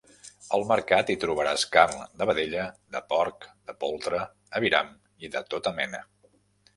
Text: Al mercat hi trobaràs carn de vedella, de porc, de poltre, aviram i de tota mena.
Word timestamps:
Al 0.57 0.63
mercat 0.69 1.09
hi 1.13 1.15
trobaràs 1.23 1.65
carn 1.75 1.99
de 2.21 2.27
vedella, 2.29 2.63
de 2.95 3.01
porc, 3.11 3.47
de 3.69 3.75
poltre, 3.85 4.23
aviram 4.61 4.89
i 5.27 5.31
de 5.37 5.45
tota 5.55 5.75
mena. 5.83 6.01